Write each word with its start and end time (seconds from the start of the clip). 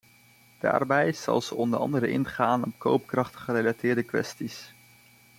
Daarbij 0.59 1.13
zal 1.13 1.41
ze 1.41 1.55
onder 1.55 1.79
andere 1.79 2.07
ingaan 2.11 2.63
op 2.63 2.73
koopkrachtgerelateerde 2.79 4.03
kwesties. 4.03 4.73